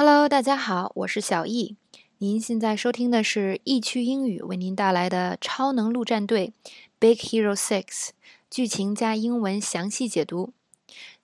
[0.00, 1.74] Hello，大家好，我是小易。
[2.18, 6.52] 您现在收听的是易趣英语为您带来的《超能陆战队
[7.00, 7.82] Big Hero Six》
[8.48, 10.52] 剧情加英文详细解读。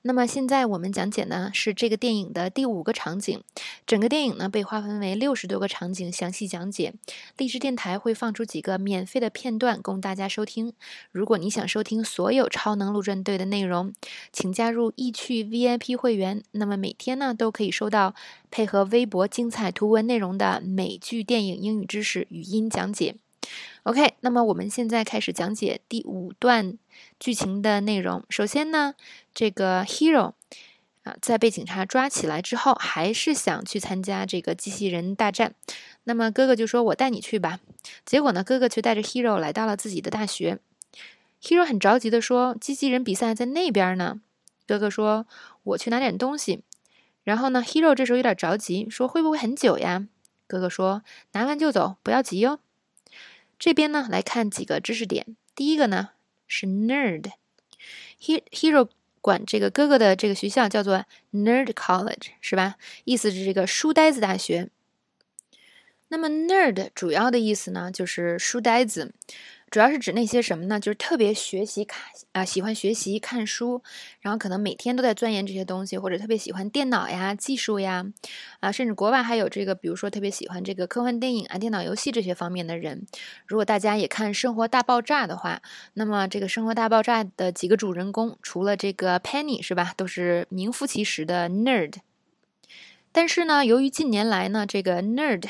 [0.06, 3.40] 那么现在我们讲解呢是这个电影的第五个场景，
[3.86, 6.92] 整个电影呢被划分为六十多个场景详细讲解。
[7.38, 10.74] 励志电台会放出几个免费的片段供大家收听。
[11.10, 13.94] 如果你想收听所有超能陆战队的内容，
[14.30, 18.14] 请加入易趣 VIP 会员，那么每天呢都可以收到
[18.50, 23.16] 配合微博精彩图文内容的美剧、电影英语知识语音讲解。
[23.84, 26.78] OK，那么我们现在开始讲解第五段
[27.20, 28.22] 剧情的内容。
[28.30, 28.94] 首先呢，
[29.34, 30.32] 这个 Hero
[31.02, 35.54] 啊，在被警察抓起来之后，还是想去参加这个机器人大战。
[36.04, 37.60] 那么哥哥就说：“我带你去吧。”
[38.06, 40.58] 结果呢，哥哥却带着 Hero 来到了自己的大学。
[41.42, 44.20] Hero 很着急的说：“机器人比赛在那边呢。”
[44.66, 45.26] 哥哥说
[45.62, 46.62] ：“我去拿点东西。”
[47.22, 50.06] 然后呢，Hero 这时候有点着急，说：“会不会很久呀？”
[50.46, 52.60] 哥哥说：“拿完就走，不要急哟。”
[53.58, 55.36] 这边呢，来看几个知识点。
[55.54, 56.10] 第一个呢
[56.46, 58.88] 是 nerd，hero
[59.20, 62.76] 管这个哥哥的这个学校叫做 nerd college，是吧？
[63.04, 64.68] 意思是这个书呆子大学。
[66.08, 69.14] 那么 nerd 主要的意思呢，就是书呆子。
[69.74, 70.78] 主要是指那些什么呢？
[70.78, 73.82] 就是特别学习看啊，喜欢学习看书，
[74.20, 78.06] 然后可能每天都在钻研这些东西，或者特别喜欢电脑呀、技术呀，
[78.60, 83.04] 啊，甚至国外还有这个，比如说特别喜欢这个科幻电影啊、电脑游戏这些方面的人。
[83.48, 85.60] 如果大家也看《生活大爆炸》的话，
[85.94, 91.94] 那么这个《生活大爆炸》的几个主人公，除了这个 Penny 是吧，都是名副其实的 nerd。
[93.10, 95.48] 但是呢，由于近年来呢，这个 nerd。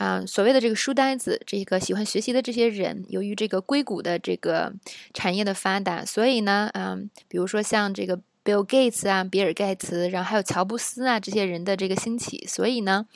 [0.00, 4.72] 啊，所谓的这个书呆子，这个喜欢学习的这些人，由于这个硅谷的这个
[5.12, 13.06] 产业的发达，所以呢，嗯，比如说像这个 Bill Gates 啊，比尔盖茨，然后还有乔布斯啊这些人的这个兴起，所以呢，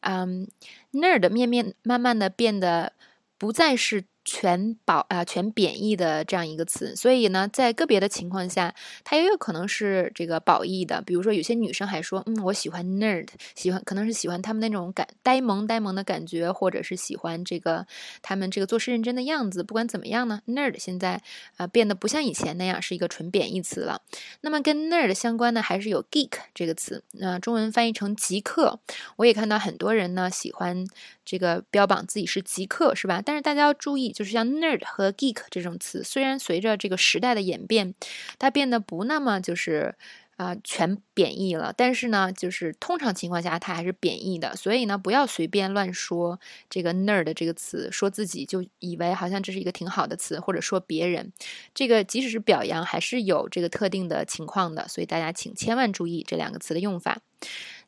[0.00, 0.48] 嗯
[0.92, 2.92] ，nerd 面面慢慢的变得
[3.38, 4.02] 不再是。
[4.26, 11.00] 全褒啊，全贬义的这样一个词，所以呢，在个别的情况下，它也有可能是这个褒义的。
[11.02, 17.86] 比如说，有些女生还说，嗯，我喜欢 nerd，喜欢可能是喜欢他们那种感呆萌呆萌的感觉，或者是喜欢这个
[18.20, 19.62] 他们这个做事认真的样子。
[19.62, 21.22] 不管怎么样呢，nerd 现在
[21.56, 24.02] 啊变得不像以前那样是一个纯贬义词了。
[24.40, 28.80] 那么跟 nerd 相关的还是有 geek 这个词，那中文翻译成极客。
[29.14, 30.84] 我也看到很多人呢喜欢
[31.26, 33.20] 这个标榜自己是极客，是吧？
[33.22, 34.12] 但是大家要注意。
[34.12, 37.92] 就是像 nerd 和 geek 这种词，虽然随着这个时代的演变，
[38.38, 39.96] 它变得不那么就是
[40.36, 44.54] 啊全贬义了，但是呢，就是通常情况下它还是贬义的。
[44.54, 46.38] 所以呢，不要随便乱说
[46.70, 51.32] 这个 nerd 这个词，说自己就以为好像这是一个挺好的词，或者说别人
[51.74, 54.86] 这个即使是表扬，还是有这个特定的情况的。
[54.86, 57.18] 所以大家请千万注意这两个词的用法。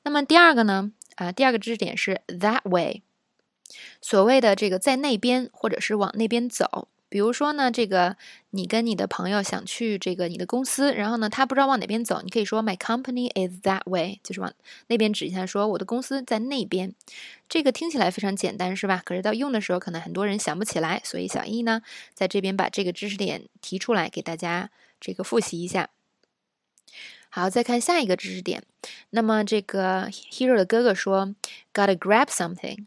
[0.03, 3.03] 那么第二个呢，啊，第二个知识点是 that way。
[4.01, 8.17] 所谓的这个在那边，或者是往那边走，比如说呢，这个
[8.51, 14.53] 你跟你的朋友想去这个你的公司，然后呢，他不知道往哪边走，你可以说 My company is that way，就是往
[14.89, 16.95] 那边指一下，说我的公司在那边。
[17.49, 19.01] 这个听起来非常简单，是吧？
[19.05, 25.89] 可是到用的时候，可能很多人想不起来，所以小易呢，在这边把这个知识点提出来给大家这个复习一下。
[27.31, 28.63] 好，再看下一个知识点。
[29.11, 31.35] 那么这个 Hero 的哥哥说
[31.73, 32.87] ，Gotta grab something。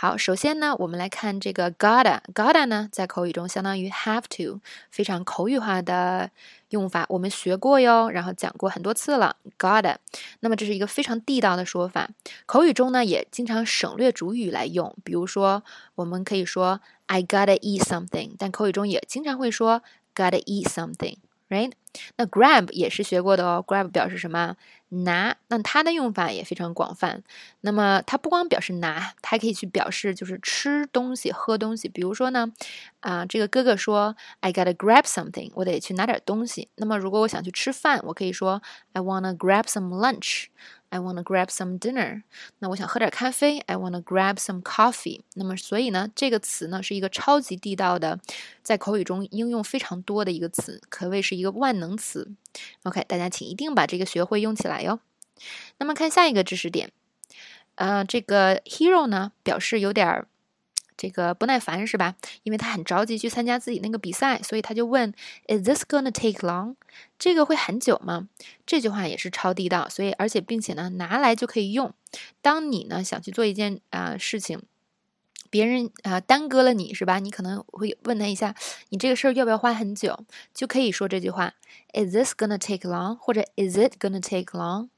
[0.00, 4.60] 好，首先呢，我们来看这个 gotta，gotta 呢，在口语中相当于 have to，
[4.92, 6.30] 非常口语化的
[6.68, 9.96] 用法，我们学过哟，然后讲过很多次了，gotta。
[10.38, 12.10] 那么这是一个非常地道的说法，
[12.46, 15.64] 口语中呢也经常省略主语来用，比如说
[15.96, 19.82] 我们可以说 I gotta eat something，但口语中也经常会说
[20.14, 21.72] gotta eat something，right？。
[22.16, 23.64] 那 grab 也是学过的哦。
[23.66, 24.56] grab 表示什么？
[24.90, 25.36] 拿。
[25.48, 27.22] 那它的用法也非常广泛。
[27.60, 31.88] 那么它不光表示拿，它还可以去表示就是吃东西、喝东西。
[31.88, 32.50] 比如说呢，
[33.00, 36.68] 啊，这个哥哥说，I gotta grab something，我得去拿点东西。
[36.76, 38.62] 那么如果我想去吃饭，我可以说
[38.92, 40.46] ，I wanna grab some lunch。
[40.90, 42.22] I want to grab some dinner。
[42.60, 43.58] 那我想喝点咖啡。
[43.66, 45.20] I want to grab some coffee。
[45.34, 48.18] 那么，所以呢，这个词呢是一个超级地道的，
[48.62, 52.32] 在口语中应用非常多的一个词，可谓是一个万能词。
[52.82, 55.00] OK，大家请一定把这个学会用起来哟。
[55.78, 56.92] 那么看下一个知识点，
[57.76, 60.26] 呃，这个 hero 呢表示有点。
[61.00, 62.16] 这个不耐烦是吧？
[62.42, 65.14] 因为他很着急去参加自己那个比赛，所以他就问
[65.46, 66.74] ：“Is this gonna take long？”
[67.20, 68.28] 这个会很久吗？
[68.66, 71.94] 这句话也是超地道，所以而且并且呢，拿来就可以用。
[72.42, 74.60] 当你呢想去做一件啊事情，
[75.50, 77.18] 别人啊耽搁了你是吧？
[77.18, 78.54] 你可能会问他一下
[78.90, 80.24] ：“你这个事儿要不要花很久？”
[80.54, 81.54] 就可以说这句话
[81.92, 84.88] ：“Is this gonna take long？” 或者 “Is it gonna take long？”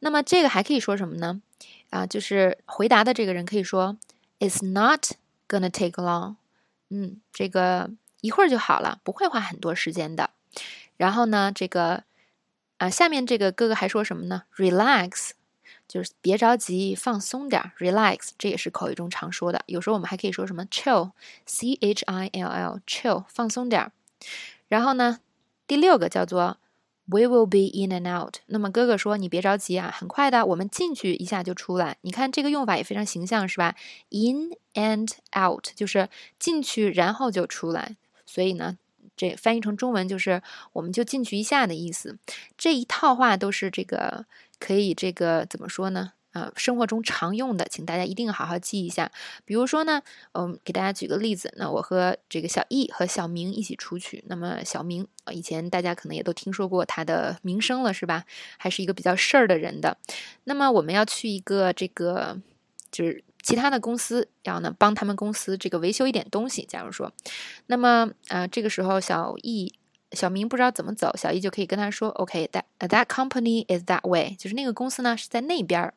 [0.00, 1.42] 那么这个还可以说什么呢？
[1.90, 3.98] 啊，就是回答的这个人可以说
[4.38, 5.12] "It's not
[5.48, 6.36] gonna take long"，
[6.88, 10.30] 嗯，这个一会儿就好了，不会花很多时间的。
[10.96, 12.04] 然后呢，这个
[12.78, 15.30] 啊，下面这个哥哥还说什么呢？Relax，
[15.90, 17.72] 就是别着急，放松点儿。
[17.80, 19.60] Relax，这也是口语中常说的。
[19.66, 23.90] 有时候我们还可以说什么 chill，c h i l l，chill，放松点儿。
[24.68, 25.18] 然后呢，
[25.66, 26.58] 第六个叫做
[27.06, 28.36] We will be in and out。
[28.46, 31.96] 那么哥哥说你别着急啊，很快的，我们进去一下就出来。
[32.02, 33.74] 你看这个用法也非常形象，是吧
[34.10, 36.08] ？In and out 就是
[36.38, 37.96] 进去然后就出来。
[38.24, 38.78] 所以呢，
[39.16, 40.40] 这翻译成中文就是
[40.74, 42.16] 我们就进去一下的意思。
[42.56, 44.26] 这一套话都是这个
[44.60, 46.12] 可以这个怎么说呢？
[46.32, 49.10] 啊，生活中常用的，请大家一定好好记一下。
[49.44, 54.22] 比如说呢，嗯，给大家举个例子，那我和这个小易和小明一起出去。
[54.28, 58.24] 那么小明啊，以前大家可能也都听说过他的名声了，是吧？
[58.58, 59.96] 还是一个比较事儿的人的。
[60.44, 62.38] 那么我们要去一个这个，
[62.92, 66.64] 就是其他的公司，要呢帮他们公司这个维修一点东西。
[66.64, 67.12] 假如说，
[67.66, 69.74] 那么啊，这个时候小易。
[70.12, 75.94] 小明不知道怎么走，小易就可以跟他说：“OK，that that company is that way，就是那个公司呢是在那边儿。”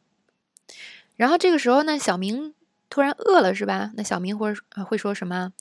[1.15, 2.53] 然后这个时候呢，小明
[2.89, 3.91] 突然饿了，是吧？
[3.95, 5.53] 那小明或者会说什么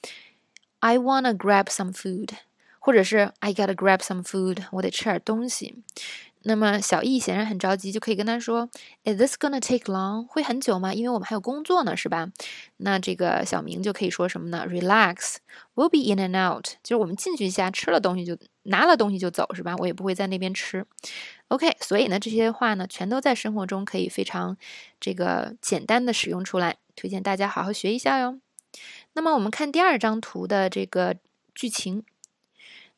[0.80, 2.30] ？I wanna grab some food，
[2.78, 5.82] 或者是 I gotta grab some food，我得吃点东西。
[6.44, 8.68] 那么小易显然很着急，就可以跟他说
[9.04, 10.26] ：“Is this gonna take long？
[10.26, 10.92] 会很久吗？
[10.92, 12.28] 因为我们还有工作呢，是吧？”
[12.78, 19.76] 那这个小明就可以说什么呢？“Relax，we'll be in and out。”就是我们进去一下，吃了东西就拿了东西就走，是吧？
[19.78, 20.84] 我也不会在那边吃。
[21.48, 24.56] OK，所以呢，这些话呢，全都在生活中可以非常
[24.98, 28.38] 这个简单的使用出来，推荐大家好好学一下哟。
[29.12, 31.16] 那么我们看第二张图的这个
[31.54, 32.04] 剧情。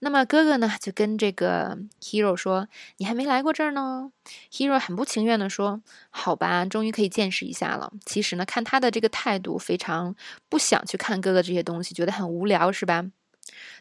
[0.05, 2.69] 那么哥哥呢，就跟这个 Hero 说
[2.99, 4.12] ：“你还没来过这儿呢。
[4.53, 5.81] ”Hero 很不情愿的说
[6.11, 10.15] ：“好吧，终于可以见识一下了。”其实呢，看他的这个态度，非常
[10.51, 13.06] 不想去看哥哥这些东西，觉得很无聊，是吧？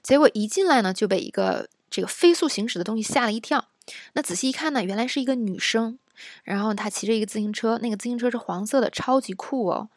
[0.01, 3.67] 结果一进来呢，就被一个这个飞速行驶的东西吓了一跳。
[4.13, 5.99] 那仔细一看呢，原来是一个女生，
[6.45, 9.89] 然后她骑着一个自行车，那个自行车是黄色的，超级酷哦。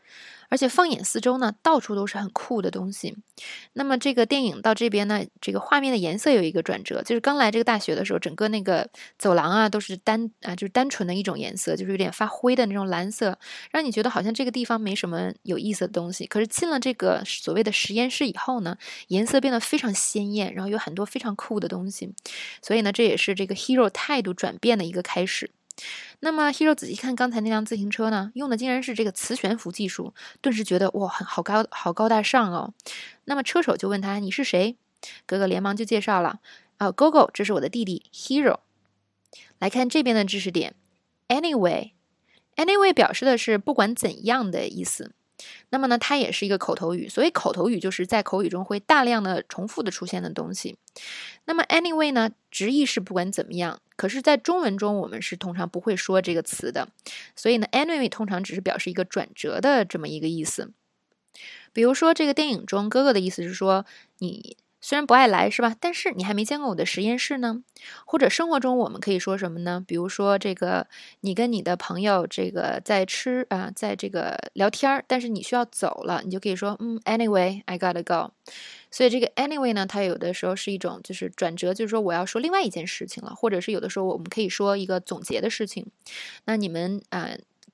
[0.48, 3.16] 而且放眼四周呢，到处都是很酷的东西。
[3.74, 8.88] 那么这个电影到这边呢，这个画面的颜色有一个转折，就是刚来这个大学的时候，整个那个
[9.18, 13.38] 走廊啊都是单啊，就是单纯的一种颜色，就是有点发灰的那种蓝色，
[13.70, 16.26] 让你觉得好像这个地方没什么有意思的东西。
[16.26, 18.76] 可是进了这个所谓的实验室以后呢，
[19.08, 22.14] 颜色变得非常鲜艳，然后有很多非常酷的东西。
[22.62, 25.50] 所以呢，这也是这个 hero 态度转变的一个开始。
[26.20, 32.72] 那么，Hero 仔细看刚才那辆自行车呢，用的竟然是这个磁悬浮技术，顿时觉得哇，很好高，好高大上哦。
[33.24, 34.76] 那么车手就问他：“你是谁？”
[35.26, 36.40] 哥哥连忙就介绍了
[36.78, 38.60] ：“啊，Gogo，这是我的弟弟 Hero。”
[39.58, 40.74] 来看这边的知识点
[41.28, 45.12] ，Anyway，Anyway 表示的是不管怎样的意思。
[45.68, 50.78] 那么呢，它也是一个口头语，所以口头语就是在口语中会大量的重复的出现的东西。
[51.44, 56.88] 那么 anyway 呢，直译是不管怎么样，可是，在中文中我们是通常不会说这个词的，
[57.34, 60.72] 所以呢，anyway 通常只是表示一个转折的这么一个意思。
[61.72, 63.86] 比如说这个电影中，哥哥的意思是说
[64.18, 64.56] 你。
[64.86, 65.74] 虽然不爱来是吧？
[65.80, 67.64] 但是你还没见过我的实验室呢。
[68.04, 69.82] 或者生活中我们可以说什么呢？
[69.84, 70.86] 比如说这个，
[71.22, 78.32] 你跟你的朋友这个在吃啊，在这个聊天儿，但是你需要走了，你就可以说嗯，anyway I gotta go。
[78.92, 85.84] 所以这个 anyway 呢，它有的时候是一种就是转折，就是说我要说另外一件事情了，或者是有的时候我们可以说一个总结的事情。
[86.44, 87.30] 那你们啊，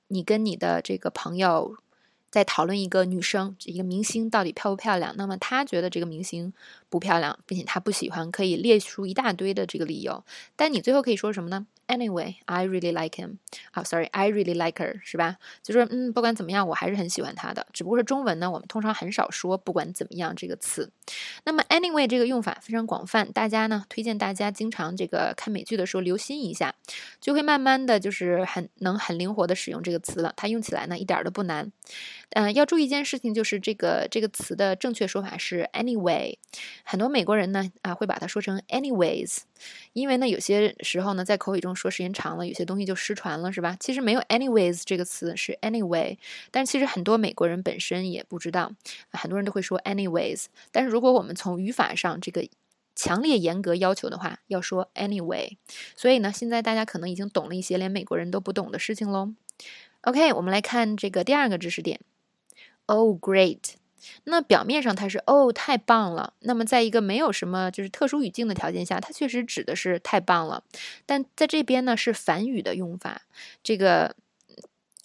[0.09, 1.77] 你跟你的这个朋友。
[2.33, 5.15] 在讨论一个女生，一个明星到底漂不漂亮？
[5.19, 6.51] 那么他觉得这个明星
[6.89, 10.25] 不漂亮，并且他不喜欢，可以列出一大堆的这个理由。
[10.57, 13.39] 但你最后可以说什么呢？Anyway, I really like him.
[13.73, 15.37] 啊，Sorry, I really like her，是吧？
[15.63, 17.67] 就说，嗯，不管怎么样，我还是很喜欢他的。
[17.73, 20.91] 只不过是中文呢，我们通常很少说“不管怎么样”这个词。
[21.45, 26.75] 那么，anyway 这个用法非常广泛，大家呢推荐大家经常这个看美剧的时候留心一下，
[27.21, 30.33] 就会慢慢的就是很能很灵活的使用这个词了。
[30.37, 31.73] 它用起来呢一点都不难。
[32.31, 36.37] 嗯，要注意一件事情，就是这个这个词的正确说法是 anyway。
[36.85, 39.39] 很多美国人呢啊会把它说成 anyways，
[39.93, 41.72] 因为呢有些时候呢在口语中。
[41.75, 43.77] 说时间长了，有些东西就失传了，是吧？
[43.81, 46.17] 其实没有 anyways 这个词，是 anyway。
[46.51, 48.73] 但其实很多美国人本身也不知道，
[49.11, 50.47] 很多人都会说 anyways。
[50.71, 52.49] 但是如果我们从语法上这个
[52.95, 55.57] 强烈严格要求的话，要说 anyway。
[55.97, 59.33] 所以呢，现在大家可能已经懂了一些连美国人都不懂的事情喽。
[60.03, 62.01] OK，我们来看这个第二个知识点。
[62.87, 63.75] Oh, great！
[64.25, 66.35] 那表面上它是哦，太棒了。
[66.41, 70.63] 那么在一个没有什么就是特殊语境的条件下，它确实指的是太棒了。
[71.07, 73.23] 但在这边呢是反语的用法。
[73.63, 74.15] 这个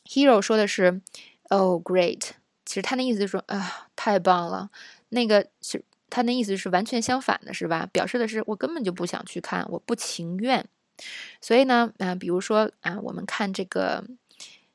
[0.05, 1.01] Hero 说的是
[1.49, 2.31] “Oh, great”，
[2.65, 4.69] 其实他的意思就是说啊，太棒了。
[5.09, 7.87] 那个是他的意思是完全相反的，是吧？
[7.91, 10.65] 表示的是我根本就不想去看，我不情愿。
[11.41, 14.03] 所以呢，啊，比如说啊，我们看这个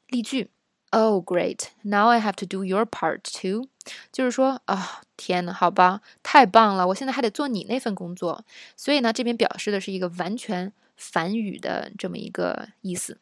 [0.09, 0.50] 例句
[0.92, 1.68] ，Oh, great!
[1.84, 3.70] Now I have to do your part too。
[4.12, 8.44] 就是说啊，天呐，好吧，太棒了，我现在还得做你那份工作。
[8.75, 13.20] 所以呢，这边表示的是一个完全反语的这么一个意思。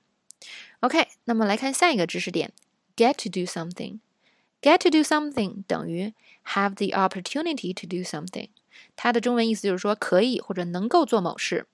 [0.80, 2.52] OK，那么来看下一个知识点，
[2.96, 6.14] get to do something。get to do something 等于
[6.46, 8.50] have the opportunity to do something。
[8.96, 11.68] 它的中文意思就是说可以或者能够做某事。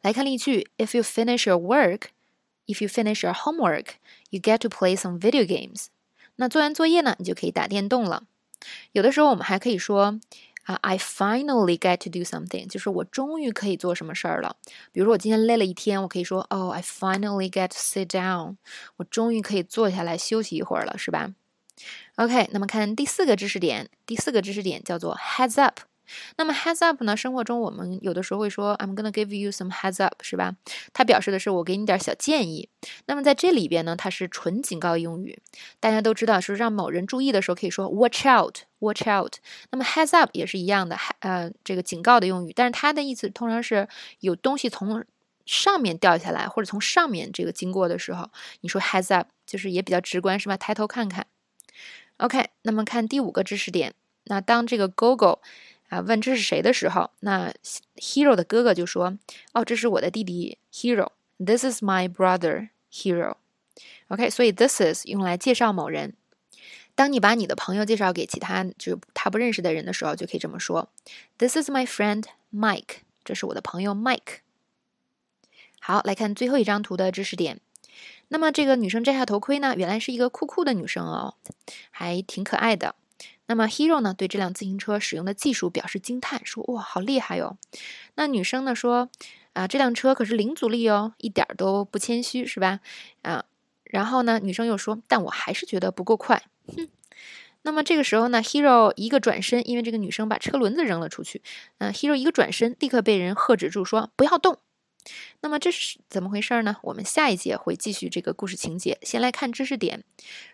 [0.00, 2.08] 来看例句：If you finish your work,
[2.66, 3.96] if you finish your homework,
[4.29, 5.87] you get to play some video games。
[6.35, 8.23] 那做完作业呢，你就可以打电动了。
[8.91, 10.19] 有的时候我们还可以说
[10.63, 14.57] 啊，I finally get to do something，就是我终于可以做什么事儿了。
[14.91, 18.57] 比如说我今天累了一天，我可以说，Oh, I finally get to sit down，
[18.97, 21.33] 我终于可以坐下来休息一会儿了，是吧
[22.15, 25.79] ？OK，那么看第四个知识点，第四个知识点叫做 heads up。
[26.37, 27.15] 那么 heads up 呢？
[27.15, 30.55] 生活中我们有的时候会说 I'm gonna give you some heads up，是吧？
[30.93, 32.69] 它表示的是我给你点小建议。
[33.05, 35.39] 那么在这里边呢，它是纯警告用语。
[35.79, 39.35] 大家都知道，是让某人注意的时候可以说 watch out，watch out。
[39.71, 42.53] 那么 heads up 也是一样的，呃，这个警告的用语。
[42.53, 43.87] 但是它的意思通常是
[44.19, 45.03] 有东西从
[45.45, 48.29] 上面掉下来，或者从上面这个经过的时候，
[48.61, 50.57] 你说 heads up 就是也比较直观，是吧？
[50.57, 51.25] 抬头看看。
[52.17, 53.93] OK，那么看第五个知识点。
[54.29, 55.39] 那当这个 Google
[55.89, 57.53] 啊，问这是谁的时候，那
[57.95, 59.17] Hero 的哥哥就说
[59.53, 61.11] ：“哦，这是我的弟弟 Hero。
[61.37, 63.35] This is my brother Hero。
[64.09, 66.15] OK，所以 This is 用来介绍某人。
[66.95, 70.89] 当你把你的朋友介绍给其他就他不认识的人的时候，就可以这么说
[71.37, 73.01] ：This is my friend Mike。
[73.23, 74.39] 这是我的朋友 Mike。
[75.79, 77.61] 好，来看最后一张图的知识点。
[78.29, 81.35] 那么这个女生摘下头盔呢，原来是一个酷酷的女生哦，
[81.91, 82.95] 还挺可爱的。
[83.47, 87.57] 那么，Hero 呢对这辆自行车使用的技术表示惊叹，说：“哇，好厉害哟！”
[88.15, 89.09] 那女生呢说
[89.53, 92.81] ：“啊，这辆车可是零阻力哦，一点都不谦虚，是吧？”
[93.23, 93.45] 啊，
[93.85, 96.43] 然后呢，女生又说：“但我还是觉得不够快。”
[96.75, 96.89] 哼。
[97.63, 101.41] 那么这个时候呢，Hero 一个转身，因为这个女生把车轮子扔了出去，
[101.79, 104.59] 嗯，Hero 一个转身，立刻被人喝止住，说：“不要动。”
[105.41, 106.77] 那么这是怎么回事呢？
[106.83, 108.97] 我们下一节会继续这个故事情节。
[109.01, 110.03] 先来看知识点。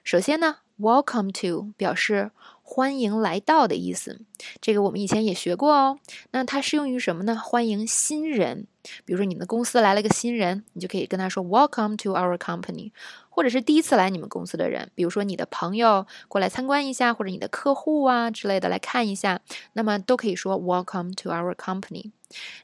[0.03, 4.21] 首先呢，Welcome to 表示欢迎来到的意思，
[4.61, 5.99] 这个我们以前也学过哦。
[6.31, 7.35] 那它适用于什么呢？
[7.35, 8.67] 欢迎新人，
[9.05, 12.91] 比如说你们的公司来了个新人，你就可以跟他说 Welcome to our company。
[13.29, 19.41] 或者是第一次来你们公司的人，比如说你的朋友过来参观一下，或者你的客户啊之类的来看一下，
[19.73, 22.11] 那么都可以说 Welcome to our company。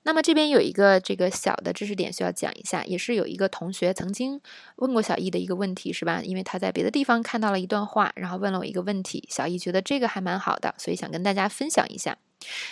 [0.03, 4.39] 那么这边有一个这个小的知识点需要讲一下，也是有一个同学曾经
[4.75, 6.21] 问过小易的一个问题，是吧？
[6.23, 12.17] 因为他在别的地方看到了一段话，然后问了我一个问题，小易觉得这个还蛮好的，所以想跟大家分享一下。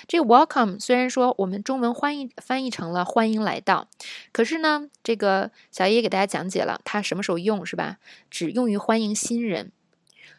[0.07, 3.87] 这个 welcome 虽然说我们中文翻译翻译成了欢迎来到，
[4.31, 7.97] 可是呢，这个小叶给大家讲解了它什么时候用是吧？
[8.29, 9.71] 只用于欢迎新人，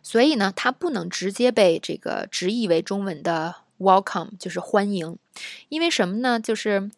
[0.02, 5.18] 所以呢，它不能直接被这个直译为中文的 welcome，就是欢迎。
[5.68, 6.40] 因为什么呢？
[6.40, 6.90] 就是，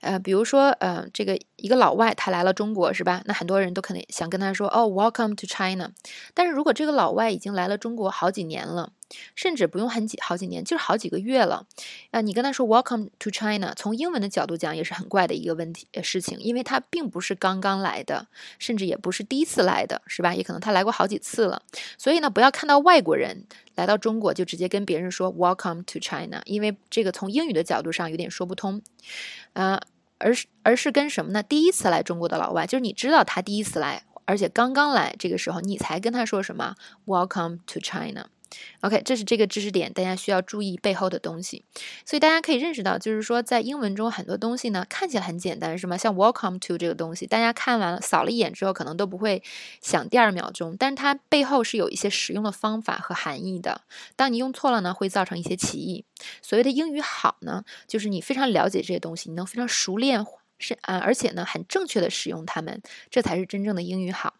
[0.00, 3.22] 呃，比如说，呃，这个一个老外他来了中国，是吧？
[3.24, 5.90] 那很多人都可能想跟他说，哦，Welcome to China。
[6.34, 8.92] 但是如果这个老外已经来了中国好几年了，
[9.34, 11.66] 甚至不用很几好几年，就是好几个月了，
[12.12, 18.28] 啊，你跟他说 Welcome to China，从英文的角度讲也是很怪的一个问题事情，因为他并不是刚刚来的，
[18.60, 20.34] 甚至也不是第一次来的，是吧？
[20.34, 21.60] 也可能他来过好几次了。
[21.98, 27.88] 所以呢，不要看到外国人来到中国就直接跟别人说 Welcome to China，因为这个从英语的角度。
[27.88, 28.82] 上有点说不通，
[29.54, 29.80] 呃，
[30.18, 31.42] 而是而是跟什么呢？
[31.42, 38.28] 第一次来中国的老外，就是你知道他第一次来，而且刚刚来，这个时候你才跟他说什么？Welcome to China。
[38.80, 41.64] OK，这是这个知识点，大家需要注意背后的东西。
[42.04, 45.96] 所以大家可以认识到，就是说在英文中很多东西呢看起来很简单，是吗？
[45.96, 49.42] 像 Welcome to 这个东西，大家看完了扫了一眼之后，可能都不会
[49.80, 53.82] 想第二秒钟，但是它背后是有一些使用的方法和含义的。
[54.16, 56.04] 当你用错了呢，会造成一些歧义。
[56.42, 60.24] 所谓的英语好呢，就是你非常了解这些东西，你能非常熟练
[60.58, 64.34] 是啊，而且呢很正确的使用它们，这才是真正的英语好。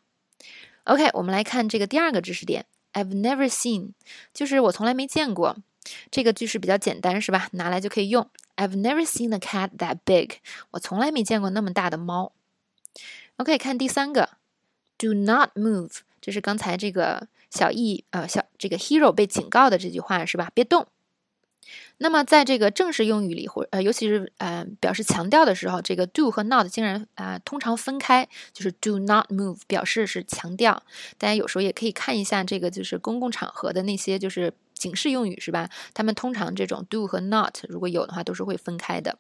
[0.85, 2.65] OK，我们来看这个第二个知识点。
[2.99, 3.93] I've never seen，
[4.35, 5.57] 就是我从来没见过。
[6.11, 7.49] 这个句式比较简单，是吧？
[7.53, 8.29] 拿来就可以用。
[8.57, 10.39] I've never seen a cat that big，
[10.73, 12.33] 我从来没见过那么大的猫。
[13.37, 14.31] OK，看第三个
[14.99, 20.51] ，Do not move，这是刚才这个小易呃小这个 hero 被警告的这句话，是吧？
[20.53, 20.89] 别动。
[22.01, 30.83] 那么在这个正式用语里，或呃，尤其是呃表示强调的时候，这个 do 和 not 竟然啊通常分开，就是 do not move 表示是强调。
[31.19, 35.69] 大家有时候也可以看一下这个就是公共场合的那些就是警示用语是吧？
[35.93, 39.19] 他们通常这种 do 和 not 如果有的话都是会分开的。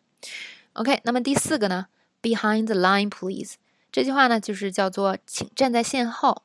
[0.75, 1.87] OK，那么第四个呢
[2.23, 3.57] ，behind the line please
[3.91, 6.43] 这句话呢就是叫做请站在线后。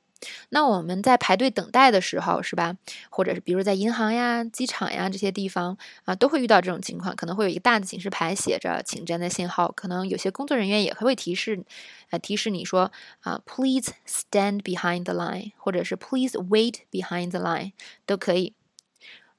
[0.50, 2.76] 那我们在排队等待的时候，是吧？
[3.10, 9.72] 或者是比如在银行呀、机场呀这些地方啊，都会遇到这种情况，可能会有一个大的警示牌写着“请站在信号”。
[9.76, 11.64] 可能有些工作人员也会提示，
[12.10, 17.72] 呃，提示你说啊，“Please stand behind the line”，或者是 “Please wait behind the line”，
[18.06, 18.54] 都可以。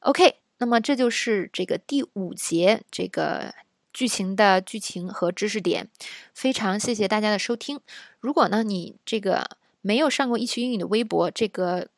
[0.00, 3.54] OK，那么这就是这个第五节这个
[3.92, 5.88] 剧情的剧情和知识点。
[6.34, 7.80] 非常谢谢大家的收听。
[8.20, 9.56] 如果呢，你这个。
[9.84, 11.88] 没有上过易趣英语的微博，这个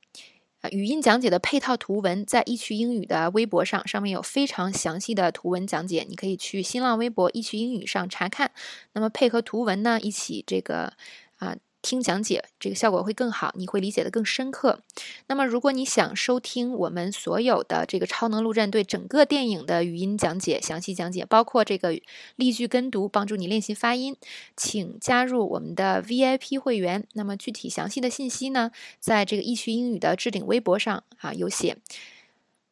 [0.73, 8.51] 语音讲解的配套图文在易趣英语的微博上，上面有非常详细的图文讲解，你可以去新浪微博易趣英语上查看。
[8.93, 10.95] 那么配合图文呢，一起这个
[11.37, 11.57] 啊。
[11.87, 14.81] 听讲解，这个效果会更好，你会理解的更深刻。
[15.29, 21.97] 那么，如果你想收听我们所有的这个《超能陆战队》整个电影的语音讲解、详细讲解，包括这个
[22.35, 24.17] 例句跟读，帮助你练习发音，
[24.57, 27.07] 请加入我们的 VIP 会员。
[27.13, 31.77] 那么，具体详细的信息呢，在这个易趣英语的置顶微博上啊有写。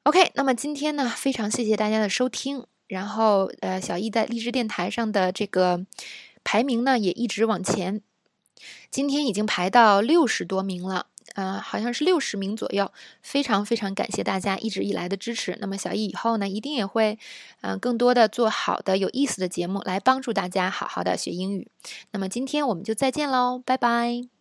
[0.03, 2.67] OK，那么今天呢，非常谢谢大家的收听。
[2.89, 5.87] 然后，呃，小易在励志电台上的这个
[6.43, 8.03] 排名呢，也一直往前。
[8.91, 12.91] 今天已经排到六十多名了，呃，好像是六十名左右。
[13.23, 15.57] 非常非常感谢大家一直以来的支持。
[15.61, 17.19] 那么小易以后呢，一定也会，
[17.63, 21.69] 嗯，更多的做好的有意思的节目来帮助大家好好的学英语。
[22.13, 24.34] 那么今天我们就再见喽，拜拜。